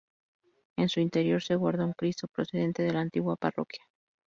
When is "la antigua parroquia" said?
2.91-3.83